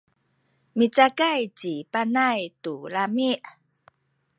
micakay 0.77 1.41
ci 1.57 1.73
Panay 1.91 2.41
tu 2.63 2.73
lami’. 2.93 3.31